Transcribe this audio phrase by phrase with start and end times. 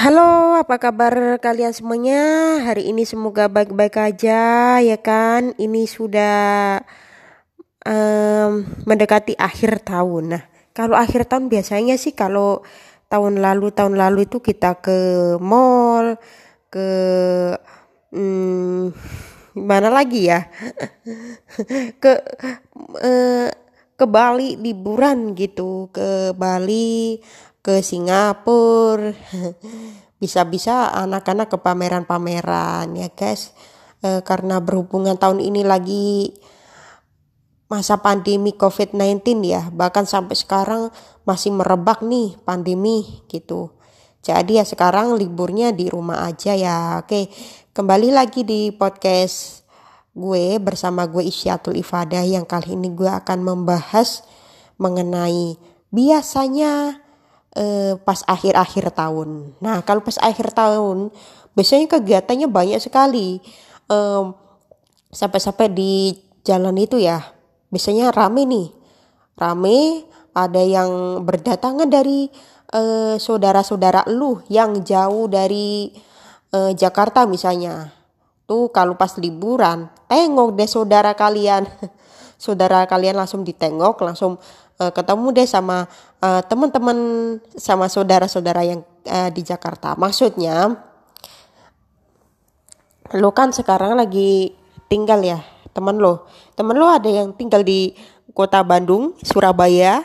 [0.00, 2.24] Halo, apa kabar kalian semuanya?
[2.64, 5.52] Hari ini semoga baik-baik aja, ya kan?
[5.60, 6.80] Ini sudah
[7.84, 10.24] um, mendekati akhir tahun.
[10.32, 10.42] Nah,
[10.72, 12.64] kalau akhir tahun biasanya sih kalau
[13.12, 16.16] tahun lalu tahun lalu itu kita ke mall,
[16.72, 16.88] ke
[18.16, 18.96] hmm,
[19.52, 20.48] mana lagi ya?
[22.00, 22.12] ke
[23.04, 23.52] uh,
[24.00, 27.20] ke Bali liburan gitu, ke Bali
[27.60, 29.12] ke Singapura.
[30.20, 33.56] Bisa-bisa anak-anak ke pameran-pameran ya guys.
[34.04, 36.36] E, karena berhubungan tahun ini lagi
[37.72, 39.72] masa pandemi COVID-19 ya.
[39.72, 40.82] Bahkan sampai sekarang
[41.24, 43.72] masih merebak nih pandemi gitu.
[44.20, 47.00] Jadi ya sekarang liburnya di rumah aja ya.
[47.00, 47.32] Oke
[47.70, 49.64] kembali lagi di podcast
[50.10, 54.26] gue bersama gue Isyatul Ifadah yang kali ini gue akan membahas
[54.76, 55.54] mengenai
[55.94, 56.98] biasanya
[57.56, 59.56] uh, pas akhir-akhir tahun.
[59.58, 61.10] Nah, kalau pas akhir tahun,
[61.54, 63.42] biasanya kegiatannya banyak sekali.
[63.90, 64.36] Um,
[65.10, 66.14] sampai-sampai di
[66.46, 67.34] jalan itu ya,
[67.74, 68.68] biasanya rame nih.
[69.34, 70.06] Rame,
[70.36, 72.30] ada yang berdatangan dari
[72.76, 75.90] uh, saudara-saudara lu yang jauh dari
[76.54, 77.90] uh, Jakarta misalnya.
[78.46, 81.66] Tuh kalau pas liburan, tengok deh saudara kalian.
[82.40, 84.40] saudara kalian langsung ditengok, langsung
[84.80, 85.84] uh, ketemu deh sama
[86.24, 86.96] uh, teman-teman
[87.54, 89.92] sama saudara-saudara yang uh, di Jakarta.
[90.00, 90.74] Maksudnya
[93.14, 94.56] lo kan sekarang lagi
[94.88, 95.38] tinggal ya
[95.76, 96.26] teman lo.
[96.56, 97.92] Teman lo ada yang tinggal di
[98.32, 100.02] kota Bandung, Surabaya,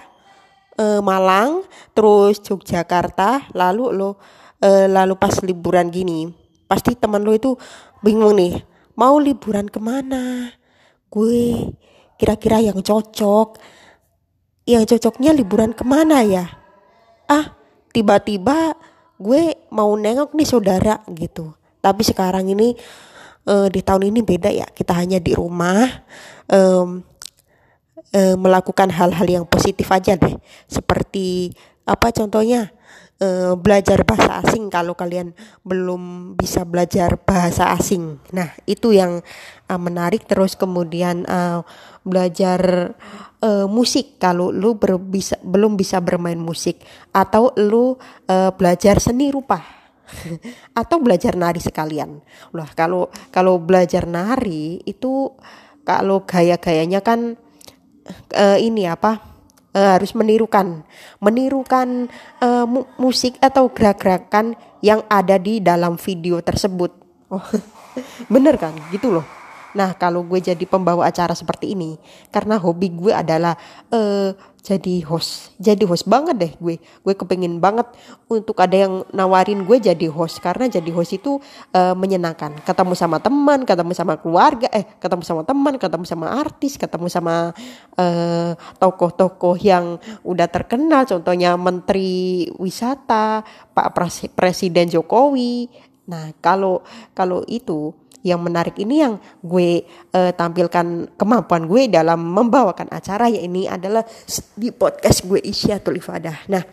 [0.77, 1.63] uh, Malang,
[1.95, 4.09] terus Yogyakarta, lalu lo
[4.61, 6.29] uh, lalu pas liburan gini,
[6.65, 7.53] pasti teman lo itu
[8.01, 8.61] bingung nih,
[8.97, 10.53] mau liburan ke mana?
[11.09, 11.71] Gue
[12.19, 13.59] kira-kira yang cocok
[14.65, 16.45] yang cocoknya liburan ke mana ya?
[17.29, 17.53] Ah
[17.93, 18.75] tiba-tiba
[19.15, 21.55] gue mau nengok nih saudara gitu.
[21.79, 22.75] Tapi sekarang ini
[23.47, 25.85] uh, di tahun ini beda ya kita hanya di rumah
[26.49, 27.05] um,
[28.11, 30.35] uh, melakukan hal-hal yang positif aja deh.
[30.67, 31.53] Seperti
[31.85, 32.73] apa contohnya?
[33.15, 35.31] Uh, belajar bahasa asing kalau kalian
[35.63, 38.19] belum bisa belajar bahasa asing.
[38.35, 39.23] Nah itu yang
[39.71, 40.27] uh, menarik.
[40.27, 41.63] Terus kemudian uh,
[42.03, 42.91] belajar
[43.45, 44.73] uh, musik kalau lu
[45.05, 46.81] bisa, belum bisa bermain musik
[47.13, 47.93] atau lu
[48.25, 49.61] uh, belajar seni rupa
[50.81, 52.21] atau belajar nari sekalian.
[52.57, 55.29] Lah kalau kalau belajar nari itu
[55.85, 57.37] kalau gaya-gayanya kan
[58.33, 59.37] uh, ini apa?
[59.75, 60.87] Uh, harus menirukan
[61.19, 62.07] menirukan
[62.39, 66.95] uh, mu musik atau gerak-gerakan yang ada di dalam video tersebut.
[67.27, 67.43] Oh,
[68.33, 68.71] bener kan?
[68.89, 69.44] Gitu loh.
[69.75, 71.99] Nah, kalau gue jadi pembawa acara seperti ini,
[72.31, 73.59] karena hobi gue adalah
[73.91, 74.31] uh,
[74.65, 76.79] jadi host, jadi host banget deh gue.
[76.79, 77.85] Gue kepengen banget
[78.25, 81.37] untuk ada yang nawarin gue jadi host, karena jadi host itu
[81.75, 82.55] uh, menyenangkan.
[82.63, 87.51] Ketemu sama teman, ketemu sama keluarga, eh ketemu sama teman, ketemu sama artis, ketemu sama
[87.99, 93.43] uh, tokoh-tokoh yang udah terkenal, contohnya Menteri Wisata,
[93.75, 93.91] Pak
[94.33, 95.67] Presiden Jokowi.
[96.05, 96.85] Nah, kalau
[97.17, 97.93] kalau itu
[98.25, 99.85] yang menarik ini yang gue
[100.17, 104.01] uh, tampilkan kemampuan gue dalam membawakan acara ya ini adalah
[104.57, 106.49] di podcast gue Isyatul Ifadah.
[106.49, 106.65] Nah,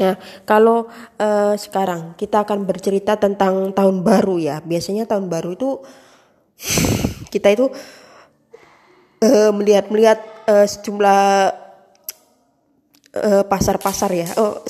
[0.00, 0.16] ya
[0.48, 0.88] kalau
[1.20, 4.64] uh, sekarang kita akan bercerita tentang tahun baru ya.
[4.64, 5.70] Biasanya tahun baru itu
[7.36, 7.68] kita itu
[9.20, 11.52] uh, melihat-melihat uh, sejumlah
[13.52, 14.28] pasar-pasar uh, ya.
[14.40, 14.64] Oh,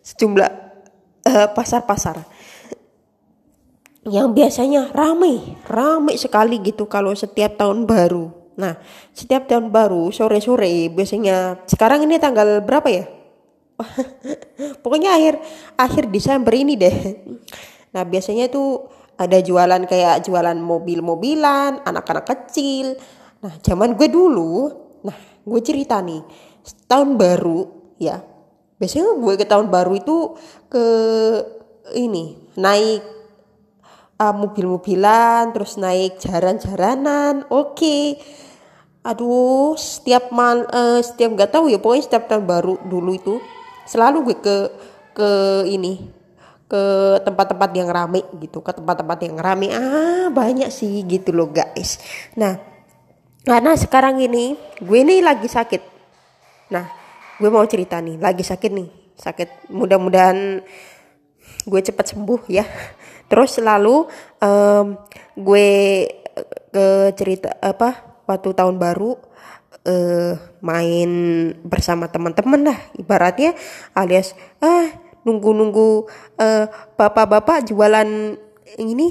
[0.00, 0.50] sejumlah
[1.52, 2.16] pasar-pasar.
[2.16, 2.37] Uh,
[4.08, 8.32] yang biasanya ramai, ramai sekali gitu kalau setiap tahun baru.
[8.58, 8.74] Nah,
[9.14, 13.04] setiap tahun baru sore-sore biasanya sekarang ini tanggal berapa ya?
[14.82, 15.38] Pokoknya akhir
[15.78, 16.96] akhir Desember ini deh.
[17.94, 18.82] Nah, biasanya itu
[19.14, 22.98] ada jualan kayak jualan mobil-mobilan, anak-anak kecil.
[23.38, 24.70] Nah, zaman gue dulu,
[25.06, 25.14] nah,
[25.46, 26.22] gue cerita nih,
[26.90, 28.18] tahun baru ya.
[28.78, 30.38] Biasanya gue ke tahun baru itu
[30.70, 30.84] ke
[31.98, 33.17] ini, naik
[34.18, 37.78] uh, mobil-mobilan terus naik jaran-jaranan oke.
[37.78, 38.04] Okay.
[38.98, 43.34] aduh setiap mal uh, setiap nggak tahu ya pokoknya setiap tahun baru dulu itu
[43.88, 44.56] selalu gue ke
[45.16, 45.30] ke
[45.64, 46.12] ini
[46.68, 46.82] ke
[47.24, 49.72] tempat-tempat yang rame gitu ke tempat-tempat yang rame.
[49.72, 51.96] Ah banyak sih gitu loh guys.
[52.36, 52.60] Nah
[53.48, 55.82] karena sekarang ini gue ini lagi sakit.
[56.68, 56.84] Nah
[57.40, 59.72] gue mau cerita nih lagi sakit nih sakit.
[59.72, 60.60] Mudah-mudahan
[61.64, 62.68] gue cepat sembuh ya
[63.28, 64.08] terus lalu
[64.40, 64.96] um,
[65.36, 65.70] gue
[66.72, 69.16] ke cerita apa waktu tahun baru
[69.88, 71.10] uh, main
[71.64, 73.54] bersama teman-teman lah ibaratnya
[73.96, 76.08] alias ah nunggu-nunggu
[76.40, 76.64] uh,
[76.96, 78.38] bapak-bapak jualan
[78.80, 79.08] ini.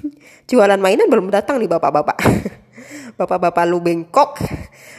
[0.50, 2.18] Jualan mainan belum datang nih bapak-bapak.
[3.12, 4.40] Bapak-bapak lu bengkok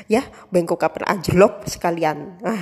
[0.05, 0.21] ya
[0.53, 1.17] bengkok kapan?
[1.17, 2.37] Anjlok sekalian.
[2.45, 2.61] Ah.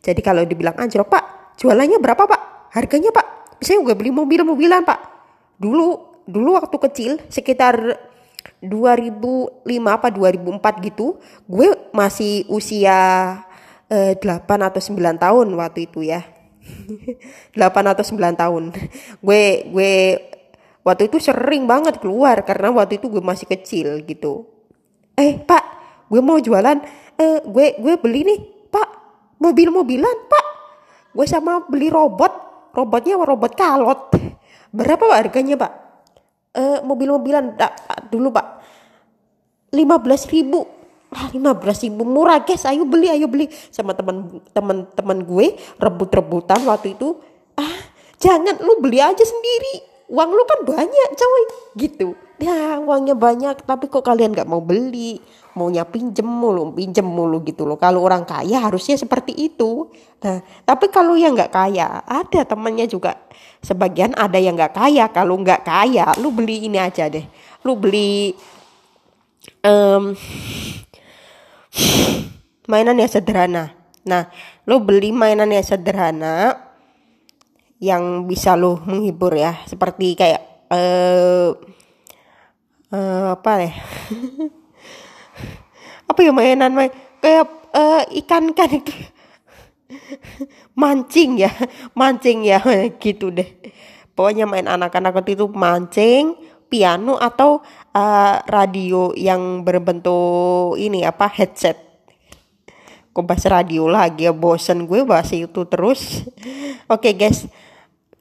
[0.00, 1.24] jadi kalau dibilang anjlok pak
[1.56, 2.72] jualannya berapa pak?
[2.76, 5.00] Harganya pak saya gue beli mobil-mobilan pak.
[5.60, 7.76] Dulu dulu waktu kecil sekitar
[8.60, 11.16] 2005 apa 2004 gitu
[11.48, 12.98] gue masih usia
[13.88, 14.24] eh, 8
[14.60, 16.24] atau 9 tahun waktu itu ya.
[17.56, 18.64] 8 atau 9 tahun.
[19.20, 19.94] Gue gue
[20.80, 24.48] waktu itu sering banget keluar karena waktu itu gue masih kecil gitu.
[25.16, 25.64] Eh pak
[26.08, 26.80] gue mau jualan.
[27.20, 28.40] Eh gue gue beli nih
[28.72, 28.88] pak.
[29.40, 30.46] Mobil-mobilan pak.
[31.12, 34.00] Gue sama beli robot robotnya robot kalot.
[34.70, 35.72] Berapa pak harganya pak?
[36.54, 37.58] Eh mobil-mobilan
[38.10, 38.46] dulu pak.
[39.74, 40.66] 15 ribu.
[41.34, 42.06] Lima belas ribu.
[42.06, 42.62] Murah guys.
[42.66, 43.50] Ayo beli ayo beli.
[43.74, 47.18] Sama teman teman teman gue rebut rebutan waktu itu.
[47.58, 47.90] Ah
[48.22, 48.62] jangan.
[48.62, 50.06] Lu beli aja sendiri.
[50.10, 51.42] Uang lu kan banyak coy.
[51.78, 55.20] Gitu ya uangnya banyak tapi kok kalian nggak mau beli?
[55.52, 57.76] Maunya pinjem mulu pinjem mulu gitu loh.
[57.76, 59.92] Kalau orang kaya harusnya seperti itu.
[60.24, 63.18] Nah tapi kalau yang nggak kaya ada temannya juga.
[63.60, 65.10] Sebagian ada yang nggak kaya.
[65.12, 67.26] Kalau nggak kaya lu beli ini aja deh.
[67.66, 68.32] Lu beli
[69.60, 70.16] um,
[72.70, 73.74] mainan yang sederhana.
[74.06, 74.30] Nah
[74.64, 76.56] lu beli mainan yang sederhana
[77.82, 79.60] yang bisa lo menghibur ya.
[79.66, 81.58] Seperti kayak uh,
[82.94, 83.72] uh, apa ya?
[86.10, 86.90] Apa ya mainan main
[87.22, 88.82] kayak uh, ikan kan
[90.74, 91.50] mancing ya
[91.94, 92.58] mancing ya
[93.02, 93.46] gitu deh.
[94.14, 96.34] Pokoknya main anak-anak itu mancing
[96.70, 97.62] piano atau
[97.94, 101.78] uh, radio yang berbentuk ini apa headset.
[103.10, 104.32] Kok bahas radio lagi ya?
[104.34, 106.26] Bosen gue bahas itu terus.
[106.92, 107.50] Oke okay, guys.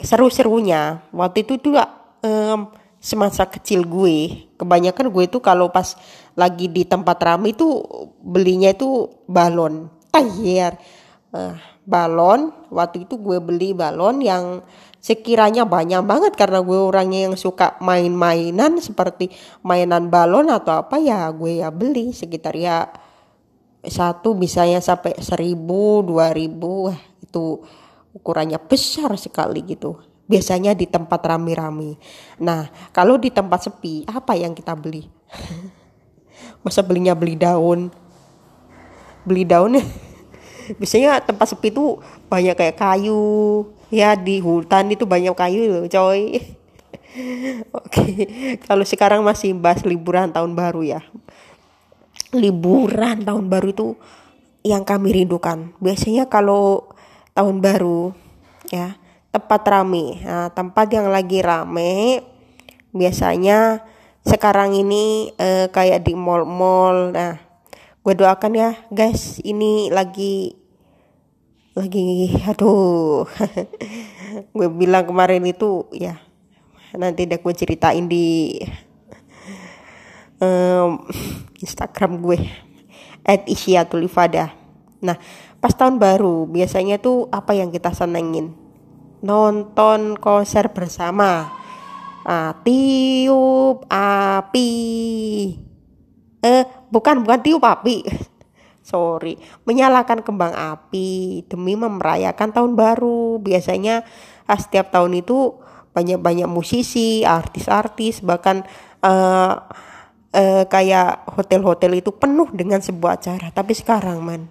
[0.02, 1.06] Seru-serunya.
[1.14, 1.78] Waktu itu tuh
[2.26, 5.96] um, semasa kecil gue kebanyakan gue itu kalau pas
[6.36, 7.80] lagi di tempat ramai itu
[8.20, 9.88] belinya itu balon.
[10.12, 10.76] Ayer.
[11.32, 11.56] Uh,
[11.88, 12.52] balon.
[12.68, 14.60] Waktu itu gue beli balon yang
[15.00, 19.32] sekiranya banyak banget karena gue orangnya yang suka main-mainan seperti
[19.64, 22.92] mainan balon atau apa ya gue ya beli sekitar ya
[23.80, 26.92] satu bisanya sampai seribu dua ribu.
[27.24, 27.64] Itu
[28.12, 30.09] ukurannya besar sekali gitu.
[30.30, 31.98] Biasanya di tempat rame-rame.
[32.38, 35.10] Nah, kalau di tempat sepi, apa yang kita beli?
[36.64, 37.90] Masa belinya beli daun?
[39.26, 39.82] Beli daun
[40.80, 41.98] Biasanya tempat sepi itu
[42.30, 43.66] banyak kayak kayu.
[43.90, 46.38] Ya di hutan itu banyak kayu loh, coy.
[47.80, 48.06] Oke,
[48.70, 51.02] kalau sekarang masih bahas liburan tahun baru ya.
[52.30, 53.88] Liburan tahun baru itu
[54.62, 55.74] yang kami rindukan.
[55.82, 56.86] Biasanya kalau
[57.34, 58.14] tahun baru
[58.70, 58.94] ya
[59.30, 60.22] tempat rame.
[60.26, 62.26] Nah, tempat yang lagi rame
[62.90, 63.86] biasanya
[64.26, 67.14] sekarang ini eh, kayak di mall-mall.
[67.14, 67.38] Nah
[68.00, 70.58] gue doakan ya guys ini lagi
[71.78, 73.30] lagi aduh.
[74.56, 76.18] Gue bilang kemarin itu ya
[76.94, 78.58] nanti deh gue ceritain di
[80.42, 81.06] um,
[81.62, 82.40] Instagram gue
[83.26, 84.10] at Isyatul
[85.06, 85.18] Nah
[85.60, 88.69] pas tahun baru biasanya tuh apa yang kita senengin
[89.24, 91.52] nonton konser bersama.
[92.24, 94.72] Ah, tiup api.
[96.40, 98.06] Eh bukan bukan tiup api.
[98.90, 99.38] Sorry
[99.70, 103.40] menyalakan kembang api demi memerayakan tahun baru.
[103.40, 104.04] Biasanya
[104.48, 105.56] ah, setiap tahun itu
[105.90, 108.62] banyak-banyak musisi artis-artis bahkan
[109.02, 109.58] uh,
[110.32, 113.50] uh, kayak hotel-hotel itu penuh dengan sebuah acara.
[113.50, 114.42] Tapi sekarang man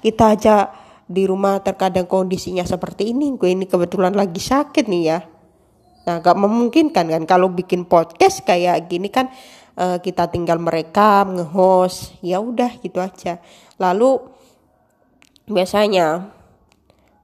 [0.00, 0.70] kita aja
[1.08, 5.18] di rumah terkadang kondisinya seperti ini gue ini kebetulan lagi sakit nih ya.
[6.04, 9.32] Nah gak memungkinkan kan kalau bikin podcast kayak gini kan
[9.80, 13.40] uh, kita tinggal merekam ngehost ya udah gitu aja.
[13.80, 14.20] Lalu
[15.48, 16.28] biasanya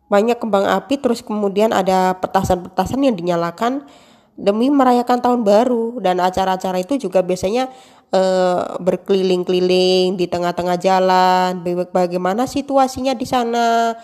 [0.08, 3.84] banyak kembang api terus kemudian ada petasan-petasan yang dinyalakan
[4.32, 6.00] demi merayakan tahun baru.
[6.00, 7.68] Dan acara-acara itu juga biasanya
[8.12, 13.94] uh, berkeliling-keliling di tengah-tengah jalan bagaimana situasinya di sana.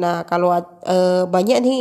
[0.00, 1.80] Nah kalau uh, banyak nih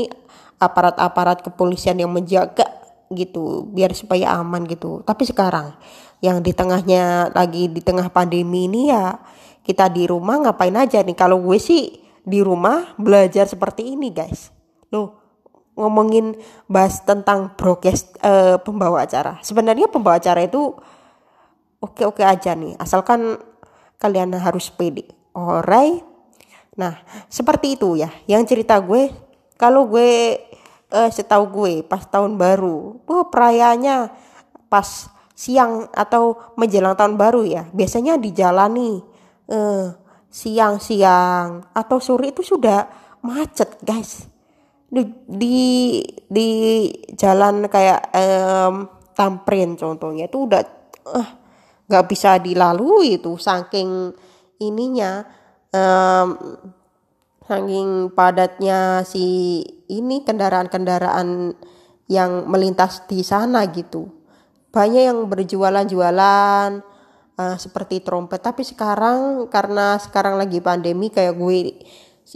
[0.59, 2.67] aparat-aparat kepolisian yang menjaga
[3.13, 5.01] gitu biar supaya aman gitu.
[5.07, 5.73] Tapi sekarang
[6.19, 9.15] yang di tengahnya lagi di tengah pandemi ini ya
[9.63, 11.15] kita di rumah ngapain aja nih?
[11.15, 14.51] Kalau gue sih di rumah belajar seperti ini guys.
[14.91, 15.19] Loh
[15.79, 16.35] ngomongin
[16.67, 19.39] bahas tentang broadcast uh, pembawa acara.
[19.39, 20.75] Sebenarnya pembawa acara itu
[21.79, 23.39] oke-oke aja nih, asalkan
[23.99, 25.07] kalian harus pede.
[25.35, 26.03] Alright.
[26.79, 28.07] Nah, seperti itu ya.
[28.27, 29.11] Yang cerita gue
[29.59, 30.39] kalau gue
[30.93, 34.09] uh, setahu gue pas tahun baru oh perayaannya
[34.71, 38.99] pas siang atau menjelang tahun baru ya biasanya dijalani
[39.51, 39.95] uh,
[40.29, 42.85] siang-siang atau sore itu sudah
[43.25, 44.29] macet guys
[44.89, 45.57] di di,
[46.27, 46.49] di
[47.13, 50.63] jalan kayak um, Tamprin contohnya itu udah
[51.11, 51.29] uh,
[51.89, 54.13] nggak bisa dilalui itu saking
[54.61, 55.25] ininya
[55.73, 56.37] um,
[57.49, 61.57] saking padatnya si ini kendaraan-kendaraan
[62.05, 64.09] yang melintas di sana gitu.
[64.69, 66.69] Banyak yang berjualan-jualan
[67.41, 68.45] uh, seperti trompet.
[68.45, 71.81] Tapi sekarang karena sekarang lagi pandemi kayak gue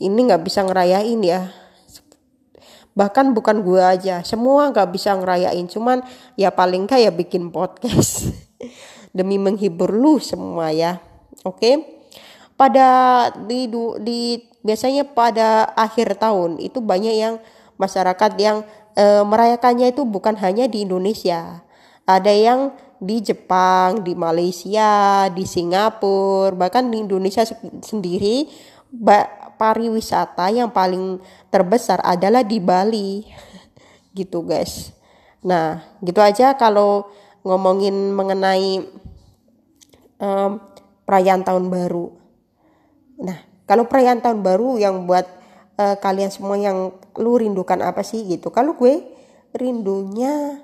[0.02, 1.54] ini nggak bisa ngerayain ya.
[2.94, 5.66] Bahkan bukan gue aja semua nggak bisa ngerayain.
[5.70, 6.02] Cuman
[6.34, 8.34] ya paling kayak ya bikin podcast
[9.14, 11.00] demi menghibur lu semua ya.
[11.46, 11.58] Oke?
[11.62, 11.76] Okay?
[12.64, 12.88] pada
[13.50, 13.68] di,
[14.02, 14.20] di
[14.64, 17.36] biasanya pada akhir tahun itu banyak yang
[17.76, 21.66] masyarakat yang e, merayakannya itu bukan hanya di Indonesia.
[22.08, 22.60] Ada yang
[23.04, 27.44] di Jepang, di Malaysia, di Singapura, bahkan di Indonesia
[27.84, 28.48] sendiri
[29.60, 31.20] pariwisata yang paling
[31.52, 33.28] terbesar adalah di Bali.
[34.18, 34.94] Gitu guys.
[35.44, 37.10] Nah gitu aja kalau
[37.44, 38.86] ngomongin mengenai
[40.24, 40.64] um,
[41.04, 42.16] perayaan tahun baru.
[43.20, 43.38] Nah
[43.68, 45.28] kalau perayaan tahun baru yang buat
[45.80, 48.24] uh, kalian semua yang lu rindukan apa sih?
[48.28, 48.50] gitu.
[48.56, 49.04] Kalau gue
[49.54, 50.64] rindunya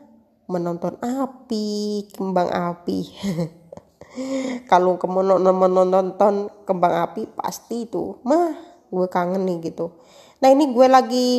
[0.49, 2.99] menonton api kembang api.
[4.71, 8.17] Kalau menonton kembang api pasti itu.
[8.25, 8.57] Mah
[8.89, 9.93] gue kangen nih gitu.
[10.41, 11.29] Nah ini gue lagi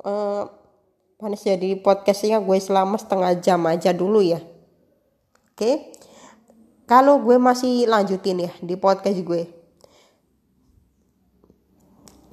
[0.00, 0.48] uh,
[1.22, 4.42] panas jadi podcastnya gue selama setengah jam aja dulu ya.
[5.54, 5.94] Oke.
[6.90, 9.46] Kalau gue masih lanjutin ya di podcast gue.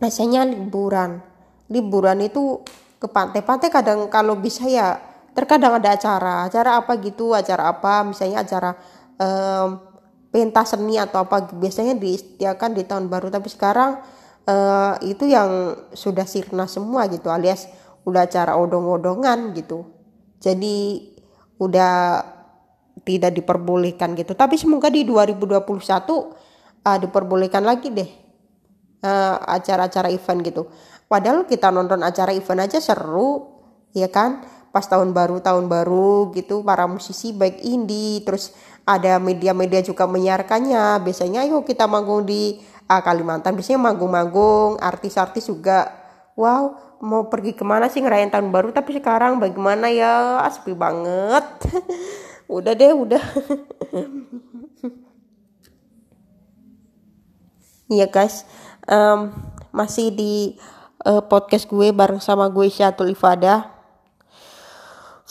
[0.01, 1.22] Biasanya liburan.
[1.69, 2.65] Liburan itu
[2.98, 4.98] ke pantai-pantai kadang kalau bisa ya
[5.38, 6.50] terkadang ada acara.
[6.50, 8.01] Acara apa gitu acara apa?
[8.01, 8.74] Misalnya acara
[9.22, 9.86] um,
[10.34, 13.29] pentas seni atau apa biasanya disediakan di tahun baru.
[13.29, 14.01] Tapi sekarang
[14.50, 17.69] uh, itu yang sudah sirna semua gitu alias
[18.10, 19.86] udah acara odong-odongan gitu.
[20.42, 21.10] Jadi
[21.62, 22.24] udah
[23.04, 24.34] tidak diperbolehkan gitu.
[24.36, 28.10] Tapi semoga di 2021 uh, diperbolehkan lagi deh
[29.04, 30.63] uh, acara-acara event gitu.
[31.10, 33.60] Padahal kita nonton acara event aja seru
[33.96, 34.46] ya kan?
[34.70, 38.54] Pas tahun baru tahun baru gitu para musisi baik indie terus
[38.86, 41.01] ada media-media juga menyiarkannya.
[41.01, 45.99] Biasanya yuk kita manggung di uh, Kalimantan biasanya manggung-manggung artis-artis juga
[46.39, 51.43] wow mau pergi ke mana sih ngerayain tahun baru tapi sekarang bagaimana ya sepi banget
[52.55, 53.24] udah deh udah
[57.89, 58.46] Iya guys,
[58.86, 59.34] um,
[59.74, 60.53] masih di
[61.10, 63.65] uh, podcast gue bareng sama gue Syatul Ifada.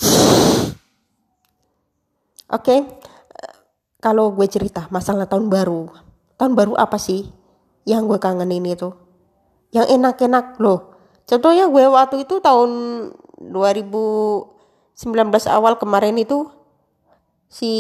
[0.03, 0.75] Oke,
[2.51, 2.81] okay.
[4.03, 5.87] kalau gue cerita masalah tahun baru,
[6.35, 7.31] tahun baru apa sih
[7.87, 8.91] yang gue kangenin itu?
[9.71, 10.98] Yang enak-enak loh.
[11.29, 12.71] Contohnya gue waktu itu tahun
[13.37, 14.49] 2019
[15.53, 16.49] awal kemarin itu
[17.53, 17.73] si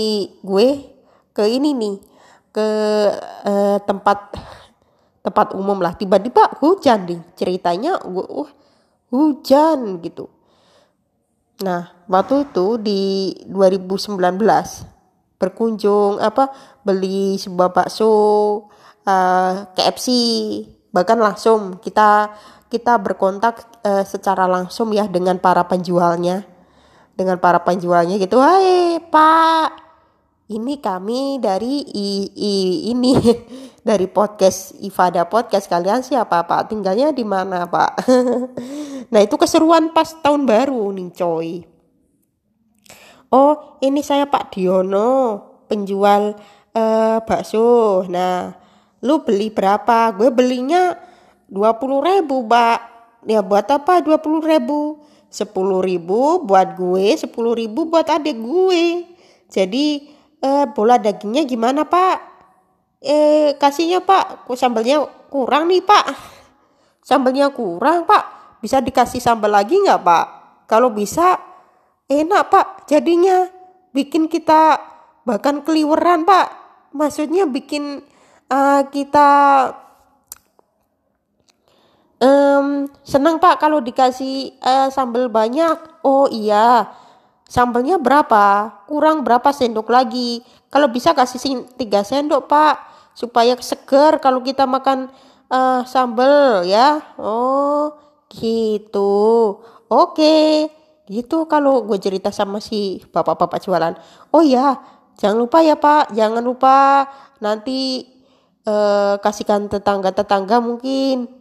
[0.44, 0.84] gue
[1.32, 1.96] ke ini nih
[2.52, 2.68] ke
[3.48, 4.36] eh, tempat
[5.24, 5.96] tempat umum lah.
[5.96, 8.48] Tiba-tiba hujan nih ceritanya gue uh,
[9.08, 10.28] hujan gitu.
[11.64, 13.02] Nah, waktu itu di
[13.48, 14.20] 2019
[15.38, 16.50] berkunjung apa
[16.82, 18.14] beli sebuah bakso uh,
[19.08, 20.06] eh, KFC
[20.90, 22.32] bahkan langsung kita
[22.68, 26.44] kita berkontak uh, secara langsung ya dengan para penjualnya
[27.16, 29.88] dengan para penjualnya gitu hai pak
[30.48, 32.54] ini kami dari i, i,
[32.92, 33.12] ini
[33.88, 37.92] dari podcast Ifada podcast kalian siapa pak tinggalnya di mana pak
[39.08, 41.50] Nah itu keseruan pas tahun baru nih coy.
[43.28, 46.36] Oh ini saya Pak Diono penjual
[46.76, 48.04] uh, bakso.
[48.08, 48.52] Nah
[49.04, 50.14] lu beli berapa?
[50.14, 50.96] Gue belinya
[51.46, 52.78] dua puluh ribu pak.
[53.26, 55.02] Ya buat apa dua puluh ribu?
[55.28, 59.04] Sepuluh ribu buat gue, sepuluh ribu buat adik gue.
[59.52, 60.08] Jadi
[60.40, 62.16] eh, bola dagingnya gimana pak?
[62.98, 66.04] Eh kasihnya pak, sambalnya kurang nih pak.
[67.04, 70.24] Sambalnya kurang pak bisa dikasih sambal lagi nggak pak?
[70.66, 71.38] Kalau bisa
[72.08, 73.46] enak pak jadinya
[73.94, 74.80] bikin kita
[75.28, 76.52] bahkan keliweran pak.
[76.96, 78.00] Maksudnya bikin
[78.48, 79.30] uh, kita
[82.20, 85.78] um, senang pak kalau dikasih uh, sambal banyak.
[86.02, 86.90] Oh iya.
[87.48, 88.76] Sambalnya berapa?
[88.84, 90.44] Kurang berapa sendok lagi?
[90.68, 92.76] Kalau bisa kasih tiga sendok pak
[93.16, 95.08] supaya segar kalau kita makan
[95.48, 97.00] uh, sambel ya.
[97.16, 97.96] Oh
[98.28, 99.56] gitu.
[99.88, 100.68] Oke.
[101.08, 103.96] Gitu kalau gue cerita sama si bapak-bapak jualan.
[104.28, 104.76] Oh ya
[105.16, 106.12] jangan lupa ya pak.
[106.12, 107.08] Jangan lupa
[107.40, 108.04] nanti
[108.68, 111.32] uh, kasihkan tetangga-tetangga mungkin.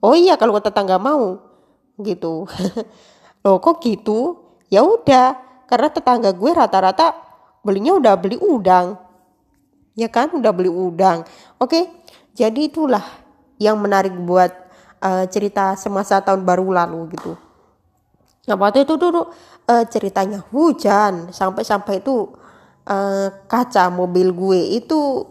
[0.00, 1.36] Oh iya kalau tetangga mau
[2.00, 2.48] gitu.
[3.44, 4.48] Loh kok gitu?
[4.72, 5.36] Ya udah
[5.68, 7.12] karena tetangga gue rata-rata
[7.60, 8.96] belinya udah beli udang.
[9.92, 11.28] Ya kan udah beli udang.
[11.60, 11.84] Oke
[12.32, 13.04] jadi itulah
[13.60, 14.48] yang menarik buat
[15.04, 17.36] uh, cerita semasa tahun baru lalu gitu.
[18.48, 19.28] Nah waktu itu dulu
[19.68, 21.28] uh, ceritanya hujan.
[21.28, 22.32] Sampai-sampai itu
[22.88, 25.28] uh, kaca mobil gue itu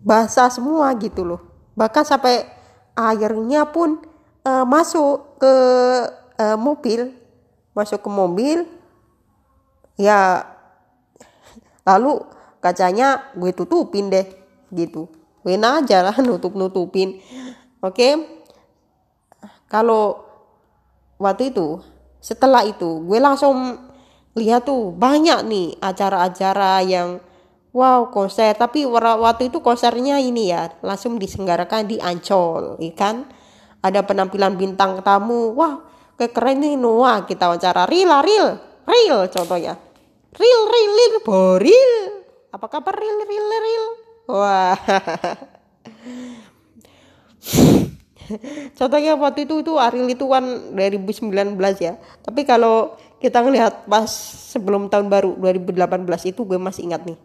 [0.00, 1.40] basah semua gitu loh
[1.76, 2.44] bahkan sampai
[2.96, 4.00] airnya pun
[4.44, 5.54] uh, masuk ke
[6.40, 7.12] uh, mobil
[7.76, 8.58] masuk ke mobil
[10.00, 10.44] ya
[11.84, 12.20] lalu
[12.60, 14.26] kacanya gue tutupin deh
[14.72, 15.08] gitu
[15.44, 17.20] gue aja lah nutup nutupin
[17.80, 18.12] oke okay?
[19.68, 20.24] kalau
[21.16, 21.80] waktu itu
[22.20, 23.88] setelah itu gue langsung
[24.36, 27.18] lihat tuh banyak nih acara-acara yang
[27.70, 28.54] wow konser.
[28.54, 33.38] Tapi waktu itu konsernya ini ya langsung disenggarakan di Ancol ikan ya
[33.80, 35.56] ada penampilan bintang tamu.
[35.56, 35.80] Wah
[36.16, 37.88] keren nih Noah kita wawancara.
[37.88, 39.74] Real real real contohnya.
[40.36, 41.92] Real real real boril.
[42.52, 43.86] Apa kabar real real real
[44.30, 44.76] wah.
[48.78, 51.98] Contohnya waktu itu itu Ariel itu kan 2019 ya.
[52.22, 54.06] Tapi kalau kita ngelihat pas
[54.54, 57.18] sebelum tahun baru 2018 itu gue masih ingat nih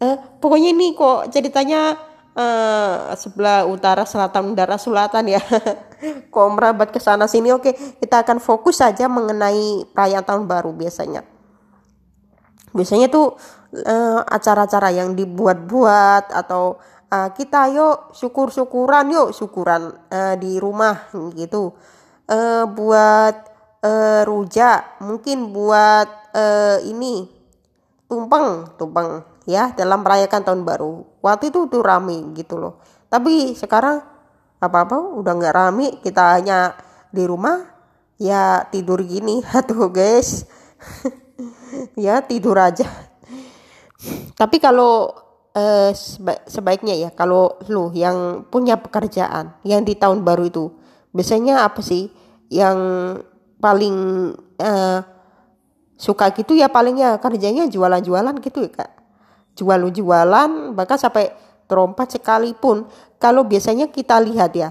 [0.00, 1.98] uh, pokoknya ini kok ceritanya
[2.34, 5.42] uh, sebelah utara selatan utara selatan ya.
[6.34, 7.54] Kok merabat ke sana sini.
[7.54, 11.24] Oke kita akan fokus saja mengenai perayaan tahun baru biasanya.
[12.74, 13.38] Biasanya tuh
[13.86, 16.76] uh, acara-acara yang dibuat-buat atau
[17.08, 21.08] uh, kita yuk syukur-syukuran yuk syukuran uh, di rumah
[21.38, 21.72] gitu.
[22.24, 23.36] Uh, buat
[23.84, 27.28] uh, rujak mungkin buat uh, ini
[28.08, 31.04] tumpeng tumpeng ya dalam merayakan tahun baru.
[31.20, 32.80] Waktu itu tuh rame gitu loh.
[33.08, 34.00] Tapi sekarang
[34.58, 36.72] apa apa udah nggak rame kita hanya
[37.12, 37.62] di rumah
[38.16, 39.44] ya tidur gini.
[39.68, 40.44] Tuh guys.
[41.98, 42.86] Ya tidur aja.
[44.38, 45.10] Tapi kalau
[45.58, 50.70] eh, seba sebaiknya ya kalau lu yang punya pekerjaan yang di tahun baru itu
[51.10, 52.14] biasanya apa sih
[52.46, 52.78] yang
[53.58, 53.96] paling
[54.62, 55.02] eh,
[55.98, 56.54] suka gitu?
[56.54, 58.93] Ya palingnya kerjanya jualan-jualan gitu ya kak
[59.54, 61.30] jual-jualan bahkan sampai
[61.64, 62.86] trompet sekalipun
[63.16, 64.70] kalau biasanya kita lihat ya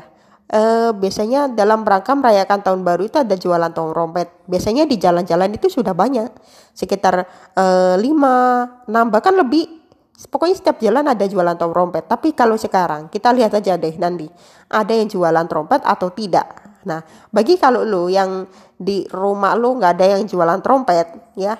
[0.53, 4.29] eh, biasanya dalam rangka merayakan tahun baru itu ada jualan trompet.
[4.45, 6.29] Biasanya di jalan-jalan itu sudah banyak,
[6.77, 7.25] sekitar
[7.57, 9.81] eh, 5, 6 bahkan lebih.
[10.29, 12.05] Pokoknya setiap jalan ada jualan trompet.
[12.05, 14.29] Tapi kalau sekarang kita lihat aja deh nanti
[14.69, 16.79] ada yang jualan trompet atau tidak.
[16.85, 17.01] Nah,
[17.33, 21.55] bagi kalau lo yang di rumah lo nggak ada yang jualan trompet, ya,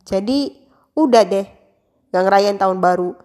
[0.00, 0.48] jadi
[0.96, 1.46] udah deh
[2.12, 3.16] nggak ngerayain tahun baru,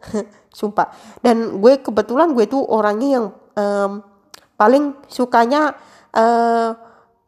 [0.58, 0.88] sumpah.
[1.20, 3.92] Dan gue kebetulan gue tuh orangnya yang um,
[4.56, 5.76] paling sukanya
[6.16, 6.72] uh,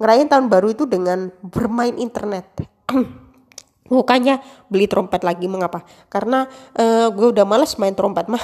[0.01, 2.65] ngerayain tahun baru itu dengan bermain internet.
[3.93, 4.41] Bukannya
[4.73, 6.49] beli trompet lagi mengapa karena
[6.81, 8.41] uh, gue udah males main trompet mah.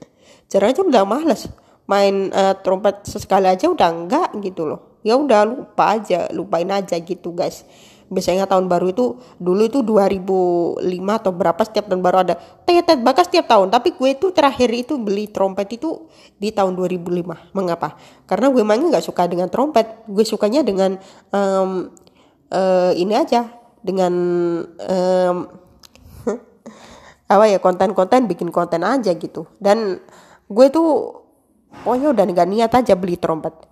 [0.50, 1.50] Jarang aja udah males
[1.90, 5.02] main uh, trompet sesekali aja udah enggak gitu loh.
[5.02, 7.66] Ya udah lupa aja lupain aja gitu guys
[8.12, 12.36] biasanya tahun baru itu dulu itu 2005 atau berapa setiap tahun baru ada.
[12.68, 17.56] Tetet bahkan setiap tahun tapi gue itu terakhir itu beli trompet itu di tahun 2005
[17.56, 17.96] mengapa?
[18.28, 20.04] Karena gue emangnya nggak suka dengan trompet.
[20.04, 21.00] Gue sukanya dengan
[21.32, 21.88] um,
[22.52, 23.48] uh, ini aja
[23.80, 24.12] dengan
[24.68, 25.36] um,
[27.32, 29.48] apa ya konten-konten bikin konten aja gitu.
[29.56, 29.96] Dan
[30.52, 31.16] gue tuh
[31.80, 33.71] pokoknya udah nggak niat aja beli trompet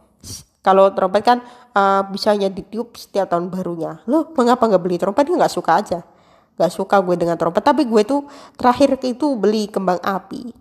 [0.60, 1.38] kalau trompet kan
[1.72, 4.04] uh, bisanya ditiup setiap tahun barunya.
[4.04, 5.24] Lo mengapa nggak beli trompet?
[5.24, 6.00] Dia nggak suka aja.
[6.60, 7.64] Gak suka gue dengan trompet.
[7.64, 8.28] Tapi gue tuh
[8.60, 10.52] terakhir itu beli kembang api.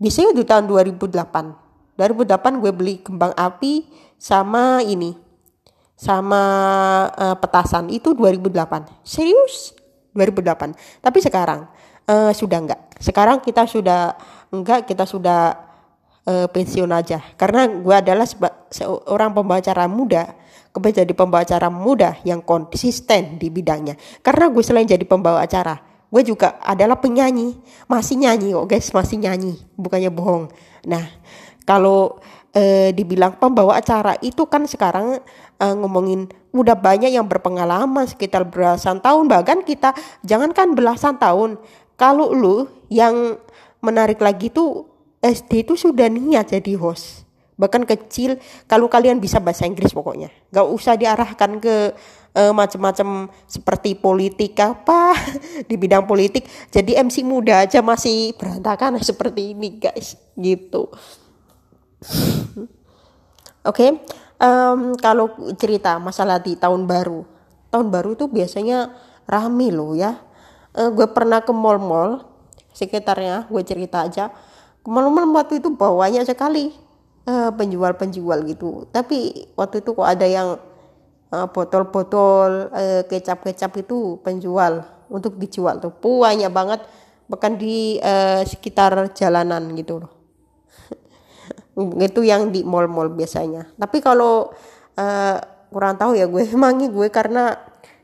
[0.00, 1.12] Biasanya di tahun 2008.
[2.00, 3.84] 2008 gue beli kembang api
[4.16, 5.12] sama ini.
[5.92, 6.42] Sama
[7.12, 7.92] uh, petasan.
[7.92, 9.04] Itu 2008.
[9.04, 9.76] Serius?
[10.16, 11.04] 2008.
[11.04, 11.68] Tapi sekarang
[12.08, 12.80] uh, sudah enggak.
[12.96, 14.16] Sekarang kita sudah
[14.48, 15.71] enggak, kita sudah
[16.26, 17.22] uh, pensiun aja.
[17.34, 18.26] Karena gue adalah
[18.70, 23.92] seorang pembawa acara muda gue jadi acara muda yang konsisten di bidangnya.
[24.24, 25.76] Karena gue selain jadi pembawa acara
[26.12, 27.56] gue juga adalah penyanyi.
[27.88, 30.48] Masih nyanyi kok guys masih nyanyi bukannya bohong.
[30.88, 31.08] Nah
[31.64, 32.20] kalau
[32.52, 35.20] uh, dibilang pembawa acara itu kan sekarang
[35.60, 41.56] uh, ngomongin udah banyak yang berpengalaman sekitar belasan tahun bahkan kita jangankan belasan tahun
[41.96, 43.40] kalau lu yang
[43.80, 44.91] menarik lagi tuh
[45.22, 47.22] SD itu sudah niat jadi host.
[47.54, 50.34] Bahkan kecil kalau kalian bisa bahasa Inggris pokoknya.
[50.50, 51.94] Gak usah diarahkan ke
[52.34, 55.14] uh, macam-macam seperti politik apa
[55.70, 56.42] di bidang politik.
[56.74, 60.18] Jadi MC muda aja masih berantakan seperti ini guys.
[60.34, 60.90] Gitu.
[62.02, 62.66] Oke
[63.62, 63.90] okay.
[64.42, 67.22] um, kalau cerita masalah di tahun baru.
[67.70, 68.90] Tahun baru itu biasanya
[69.30, 70.18] rame loh ya.
[70.74, 72.26] Uh, gue pernah ke mall-mall
[72.72, 74.32] sekitarnya gue cerita aja
[74.82, 76.74] ke mall-mall waktu itu banyak sekali
[77.26, 78.90] eh, penjual-penjual gitu.
[78.90, 80.58] Tapi waktu itu kok ada yang
[81.32, 85.90] uh, botol-botol uh, kecap-kecap itu penjual untuk dijual tuh.
[85.96, 86.84] Banyak banget
[87.26, 90.12] bahkan di uh, sekitar jalanan gitu loh.
[92.04, 93.72] Itu yang di mall-mall biasanya.
[93.80, 94.52] Tapi kalau
[95.00, 95.36] uh,
[95.72, 97.56] kurang tahu ya gue emangi gue karena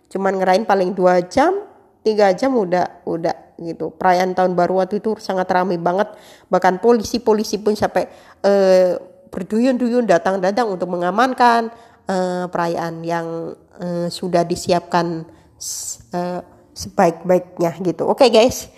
[0.09, 1.53] cuman ngerain paling dua jam
[2.01, 3.91] tiga jam udah udah gitu.
[3.91, 6.15] Perayaan tahun baru waktu itu sangat ramai banget.
[6.49, 8.07] Bahkan polisi-polisi pun sampai
[8.47, 8.97] uh,
[9.29, 11.69] berduyun-duyun datang-datang untuk mengamankan
[12.09, 15.27] uh, perayaan yang uh, sudah disiapkan
[16.15, 16.41] uh,
[16.73, 18.07] sebaik-baiknya gitu.
[18.07, 18.71] Oke okay, guys.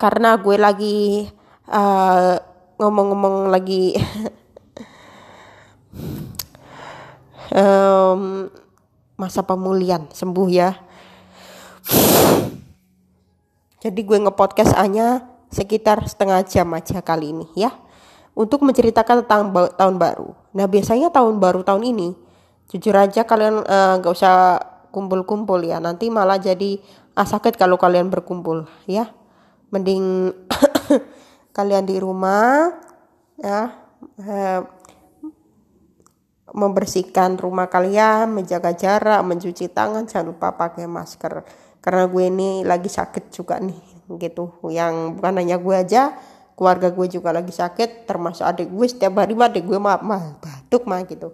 [0.00, 1.28] Karena gue lagi
[2.80, 3.94] ngomong-ngomong uh, lagi
[7.54, 8.48] um,
[9.20, 10.72] masa pemulihan sembuh ya
[13.80, 17.72] jadi gue ngepodcast hanya sekitar setengah jam aja kali ini ya.
[18.36, 20.36] Untuk menceritakan tentang ba tahun baru.
[20.54, 22.08] Nah biasanya tahun baru tahun ini
[22.70, 24.60] jujur aja kalian uh, gak usah
[24.92, 25.80] kumpul-kumpul ya.
[25.82, 26.78] Nanti malah jadi
[27.16, 29.10] ah, sakit kalau kalian berkumpul ya.
[29.72, 30.30] Mending
[31.56, 32.70] kalian di rumah
[33.40, 33.74] ya
[34.20, 34.60] uh,
[36.50, 41.46] membersihkan rumah kalian menjaga jarak mencuci tangan jangan lupa pakai masker
[41.80, 43.80] karena gue ini lagi sakit juga nih
[44.20, 44.60] gitu.
[44.68, 46.16] Yang bukan hanya gue aja
[46.56, 48.86] keluarga gue juga lagi sakit termasuk adik gue.
[48.86, 51.32] Setiap hari mah adik gue mah, mah batuk mah gitu.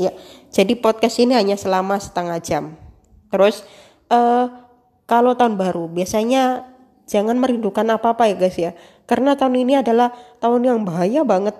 [0.00, 0.12] Ya
[0.52, 2.64] jadi podcast ini hanya selama setengah jam.
[3.32, 3.64] Terus
[4.12, 4.48] uh,
[5.08, 6.68] kalau tahun baru biasanya
[7.08, 8.72] jangan merindukan apa-apa ya guys ya.
[9.08, 11.56] Karena tahun ini adalah tahun yang bahaya banget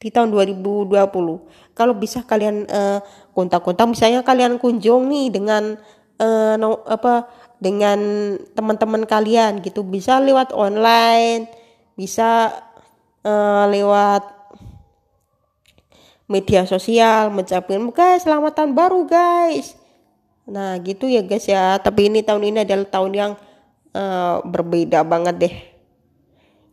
[0.00, 0.88] di tahun 2020.
[1.76, 3.04] Kalau bisa kalian uh,
[3.36, 5.76] kontak-kontak misalnya kalian kunjung nih dengan
[6.16, 7.28] uh, no, apa
[7.60, 8.00] dengan
[8.56, 11.52] teman-teman kalian gitu bisa lewat online,
[12.00, 12.48] bisa
[13.20, 14.24] uh, lewat
[16.24, 19.76] media sosial mencapai guys selamat tahun baru guys.
[20.48, 21.76] Nah, gitu ya guys ya.
[21.76, 23.32] Tapi ini tahun ini adalah tahun yang
[23.92, 25.56] uh, berbeda banget deh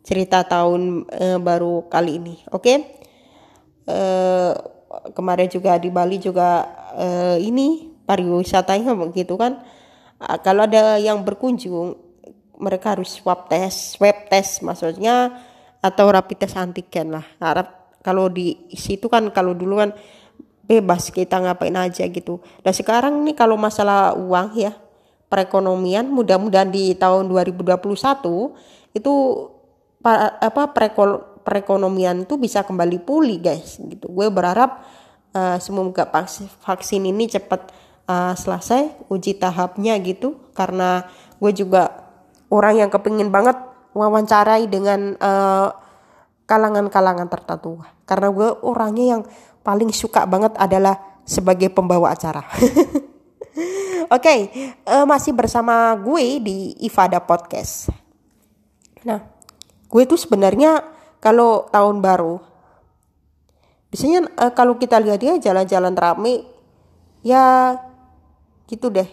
[0.07, 2.35] cerita tahun uh, baru kali ini.
[2.55, 2.63] Oke.
[2.63, 2.96] Okay?
[3.87, 4.53] Eh,
[5.15, 9.59] kemarin juga di Bali juga eh, ini pariwisatanya begitu kan.
[10.17, 11.93] Uh, kalau ada yang berkunjung
[12.57, 15.29] mereka harus swab test swab test maksudnya
[15.83, 17.27] atau rapid test antigen lah.
[17.37, 19.91] Harap kalau di situ kan kalau dulu kan
[20.65, 22.39] bebas kita ngapain aja gitu.
[22.63, 24.73] Dan sekarang nih kalau masalah uang ya
[25.27, 27.75] perekonomian mudah-mudahan di tahun 2021
[28.95, 29.13] itu
[30.07, 30.71] apa
[31.47, 34.11] perekonomian tuh bisa kembali pulih guys gitu.
[34.11, 34.83] Gue berharap
[35.31, 36.03] uh, semoga
[36.67, 37.71] vaksin ini cepat
[38.11, 40.35] uh, selesai uji tahapnya gitu.
[40.51, 41.07] Karena
[41.39, 42.03] gue juga
[42.51, 43.55] orang yang kepingin banget
[43.97, 45.69] wawancarai dengan eh,
[46.45, 47.81] kalangan-kalangan tertentu.
[48.05, 49.21] Karena gue orangnya yang
[49.65, 52.45] paling suka banget adalah sebagai pembawa acara.
[54.07, 54.39] Oke, okay,
[54.87, 57.91] uh, masih bersama gue di Ifada Podcast.
[59.03, 59.19] Nah,
[59.91, 60.79] gue tuh sebenarnya
[61.27, 62.39] kalau tahun baru
[63.91, 66.47] biasanya uh, kalau kita lihat dia jalan-jalan rame
[67.19, 67.75] ya
[68.71, 69.07] gitu deh.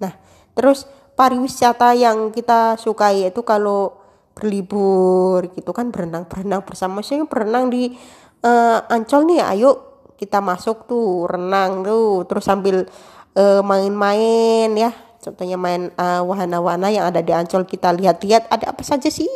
[0.00, 0.16] Nah
[0.56, 4.00] terus pariwisata yang kita sukai itu kalau
[4.32, 7.04] berlibur gitu kan berenang berenang bersama.
[7.04, 7.92] Saya berenang di
[8.40, 12.24] uh, Ancol nih ayo kita masuk tuh renang tuh.
[12.28, 12.88] Terus sambil
[13.36, 14.92] eh, main-main uh, ya.
[15.20, 19.28] Contohnya main uh, wahana-wahana yang ada di Ancol kita lihat-lihat ada apa saja sih?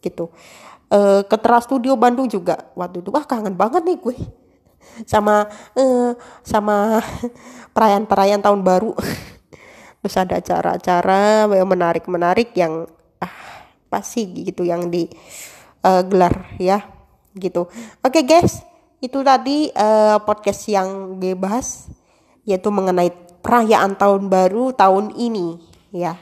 [0.00, 0.28] Gitu
[0.90, 2.70] uh, ke Trans Studio Bandung juga.
[2.78, 4.16] Waktu itu wah kangen banget nih gue.
[5.04, 5.46] Sama
[5.76, 6.12] uh,
[6.46, 7.02] sama
[7.74, 8.92] perayaan-perayaan tahun baru.
[10.04, 12.86] Terus ada acara-acara menarik-menarik yang
[13.18, 13.34] ah
[13.90, 15.10] pasti gitu yang di
[15.82, 16.86] uh, gelar ya
[17.34, 17.66] gitu.
[18.02, 18.62] Oke okay, guys
[19.02, 21.90] itu tadi uh, podcast yang gue bahas
[22.46, 25.58] yaitu mengenai perayaan tahun baru tahun ini
[25.90, 26.16] ya.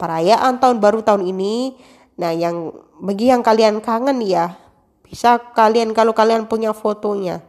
[0.00, 1.76] Perayaan tahun baru tahun ini
[2.18, 4.54] nah yang bagi yang kalian kangen ya
[5.02, 7.42] bisa kalian kalau kalian punya fotonya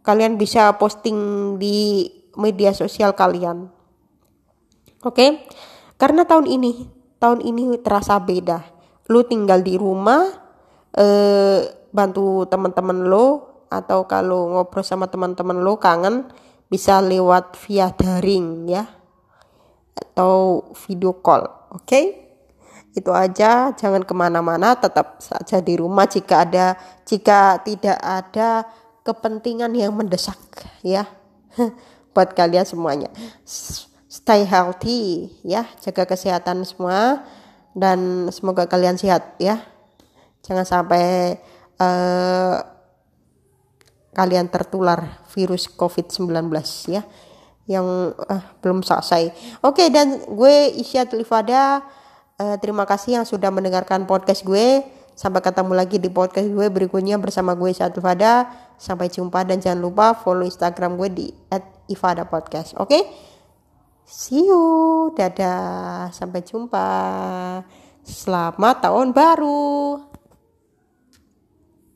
[0.00, 2.08] kalian bisa posting di
[2.40, 3.68] media sosial kalian
[5.04, 5.44] oke okay?
[6.00, 6.88] karena tahun ini
[7.20, 8.64] tahun ini terasa beda
[9.12, 10.24] lu tinggal di rumah
[10.96, 13.26] eh bantu teman-teman lo
[13.68, 16.24] atau kalau ngobrol sama teman-teman lo kangen
[16.72, 18.88] bisa lewat via daring ya
[19.92, 21.44] atau video call
[21.76, 22.27] oke okay?
[22.96, 26.74] Itu aja jangan ke mana-mana tetap saja di rumah jika ada
[27.04, 28.64] jika tidak ada
[29.08, 30.36] kepentingan yang mendesak
[30.84, 31.08] ya.
[32.12, 33.08] Buat kalian semuanya.
[34.08, 35.64] Stay healthy ya.
[35.80, 37.24] Jaga kesehatan semua
[37.72, 39.64] dan semoga kalian sehat ya.
[40.44, 41.36] Jangan sampai
[41.80, 42.60] uh,
[44.12, 46.52] kalian tertular virus covid-19
[46.92, 47.02] ya.
[47.64, 47.86] Yang
[48.28, 49.32] uh, belum selesai.
[49.64, 51.80] Oke okay, dan gue Isya Tulifada
[52.38, 54.82] uh, terima kasih yang sudah mendengarkan podcast gue
[55.18, 58.46] Sampai ketemu lagi di podcast gue berikutnya bersama gue Satu Fada.
[58.78, 61.26] Sampai jumpa dan jangan lupa follow Instagram gue di
[61.90, 62.78] @ifada_podcast.
[62.78, 62.86] Oke?
[62.86, 63.02] Okay?
[64.06, 65.10] See you.
[65.18, 66.14] Dadah.
[66.14, 66.86] Sampai jumpa.
[68.06, 70.07] Selamat tahun baru.